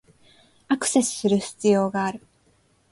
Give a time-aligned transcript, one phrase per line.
[0.67, 2.21] アクセスする必要がある